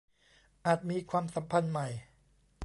[0.65, 1.87] อาจมีความสัมพันธ์ใหม่